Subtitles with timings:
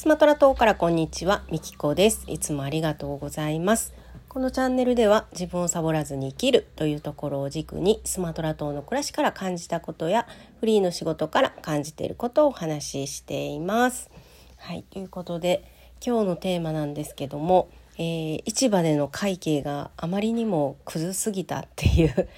[0.00, 2.24] スマトラ島からこんにちは、みきこです。
[2.26, 3.92] いつもありがとうございます。
[4.30, 10.26] このチャンネルでは自分をサボらずに生きるというところを軸にスマトラ島の暮らしから感じたことや
[10.60, 14.08] フリーの仕事から感じていることをお話ししています。
[14.56, 15.70] はい、ということで
[16.02, 22.28] 今日のテーマなんですけども、えー、市場での会計があまりにもクズすぎたっていう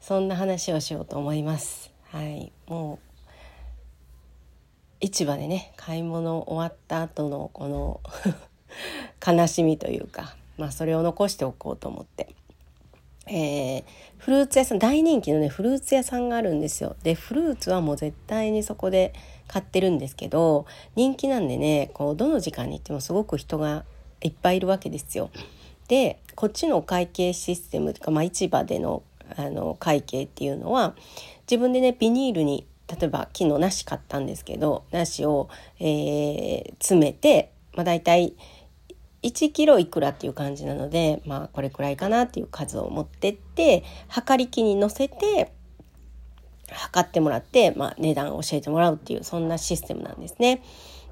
[0.00, 1.90] そんな話をしようと思います。
[2.12, 3.09] はい、もう
[5.00, 8.00] 市場でね買い物終わった後のこの
[9.26, 12.28] 悲しみというか、まあ、それを残しておこうと思って。
[13.32, 13.84] えー、
[14.18, 19.12] フルーツ屋さん大人気のねフルーツ屋さんがあるんですよでフルーツはもう絶対にそこで
[19.46, 23.84] 買ってるんですけど人気なんでねこうどの時間に行ってもすごく人が
[24.20, 25.30] いっぱいいるわけですよ。
[25.86, 29.02] でこっちの会計システムとか、まあ、市場での
[29.36, 30.94] あの会計っていうのは
[31.48, 38.34] 自分でねビニールに例えば昨日梨買ったんですけど梨を、えー、詰めて、まあ、大体
[39.22, 45.52] 1キロいくらっていう感じなのでまあこれくらいかなっていう数を持ってって測り機に乗せて
[46.70, 50.62] 測ってもらって、まあ、値段を教えてもらうっていうそんなシステムなんですね。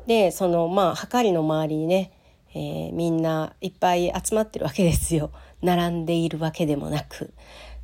[0.06, 2.12] でそのまあ測りの周りにね、
[2.54, 7.32] えー、みんないっぱい集まってるわけですよ並んでいるわけでもなく。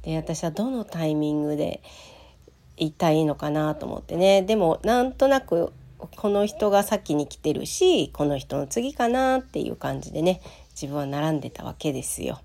[0.03, 1.83] で私はどのタイミングで、
[2.77, 5.72] いたいのかなと思ってねでもなんとなく
[6.17, 12.41] この人が先に来てるしこの人の次かなっていう感じでね自分は並んでたわけですよ。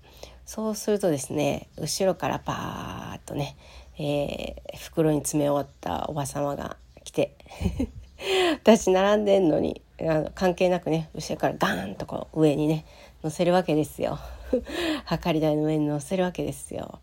[0.46, 3.56] そうするとですね後ろからバーッとね、
[3.98, 7.36] えー、袋に詰め終わったおば様が来て
[8.62, 12.84] 私並んでんのにあの関係なくね後ろからガーンとこう上にね
[13.22, 14.18] 乗せるわけですよ。
[15.04, 16.98] はかり台の上に乗せるわけですよ。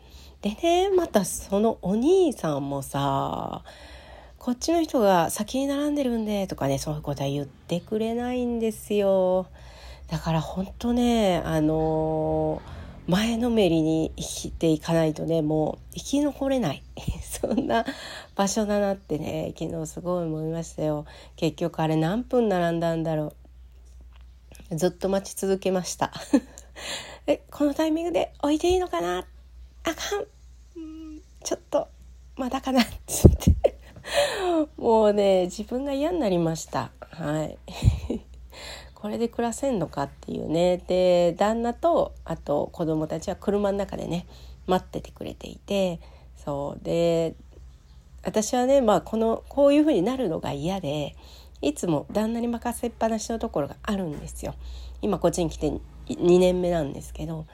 [0.56, 3.64] でねまたそのお兄さんもさ
[4.38, 9.48] こっちの人が先に並んでるんでとかねそういうことは言ってくれないんですよ。
[10.10, 12.62] だから本当ねあの、
[13.08, 16.84] 前のめりに生きていかないとねもう生き残れない。
[17.42, 17.86] そんな
[18.36, 21.04] 場所だなってね昨日すごい思いましたよ。
[21.36, 23.34] 結局あれ何分並んだんだろ
[24.72, 24.76] う。
[24.78, 26.14] ずっと待ち続けました。
[27.28, 29.28] えこのタイミングで置いていいのかな？
[29.84, 30.37] あかん。
[31.48, 31.88] ちょっと
[32.36, 33.78] まだかなっつって。
[34.76, 36.92] もうね自分が嫌になりました。
[37.00, 37.58] はい。
[38.94, 40.84] これで暮らせんのかっていうね。
[40.88, 44.28] で旦那とあと子供たちは車の中でね
[44.66, 46.02] 待っててくれていて。
[46.36, 46.84] そう。
[46.84, 47.34] で
[48.24, 51.16] 私はねまあこのこういう風になるのが嫌で
[51.62, 54.54] いつも旦那に任せっぱなしのところがあるんですよ。
[55.02, 55.70] 今こっちに来て
[56.10, 57.46] 2年目なんですけど。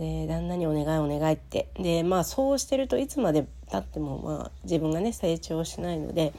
[0.00, 1.68] で旦那にお願いお願いって。
[1.78, 6.32] でまあそうしてるといつまでたってもまあ自分がね成長しないので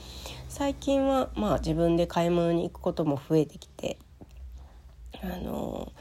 [0.49, 3.99] 最近はまあ自分で買い物に行くことも増えてきて
[5.21, 5.91] あの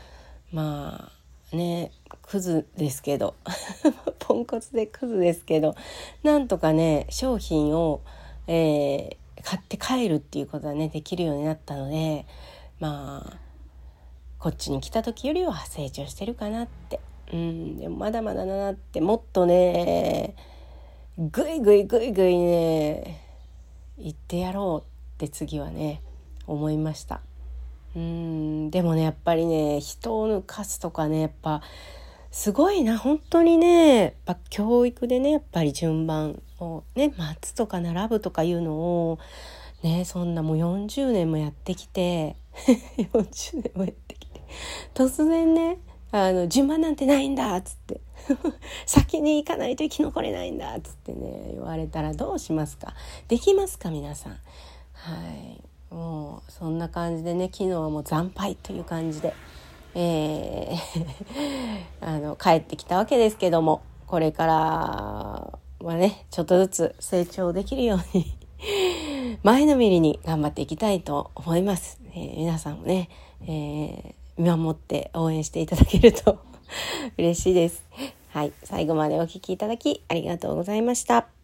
[0.52, 1.12] ま
[1.52, 3.34] あねクズですけど
[4.18, 5.76] ポンコツでクズですけど
[6.22, 8.00] なんとかね商品を、
[8.46, 12.24] えー、買って帰るっていうことはねできるようになったので
[12.78, 13.36] まあ
[14.38, 17.00] こっちに来た時よりは成長してるかなって。
[17.32, 20.34] うんでもまだまだだなってもっとね
[21.18, 23.24] ぐいぐいぐいぐいね
[23.98, 26.02] 言ってやろうって次はね
[26.46, 27.20] 思いました。
[27.94, 31.60] うんでもねやっぱりね人を抜かすとかねやっぱ
[32.30, 39.18] すごいな本当にねやっぱ教育でねやっぱり順番をね待つとか並ぶとかいうのを
[39.82, 42.36] ねそんなもう40年もやってきて
[42.96, 44.40] 40年もやってきて
[44.94, 45.78] 突然ね
[46.12, 48.00] あの順番なんてないんだっつって。
[48.86, 52.94] 先に行かないと生き残れないんだっつってね言われたらどうしますか？
[53.28, 54.32] できますか皆さん？
[54.92, 55.94] はい。
[55.94, 59.34] もうそんな感じでね昨日はもう惨敗という感じで、
[59.94, 61.06] えー
[62.06, 68.36] あの帰ってきたわけですけどもこれからはねちょっとずつ成長できるように
[69.42, 72.00] 前のめりに頑張っていきたいと思います。
[72.14, 73.08] えー、皆さんもね、
[73.42, 76.38] えー見守って応援していただけると
[77.18, 77.84] 嬉しいです。
[78.28, 78.52] はい。
[78.64, 81.39] 最後までお聴きいただきありがとうございました。